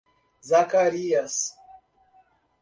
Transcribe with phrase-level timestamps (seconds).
[0.49, 1.53] Zacarias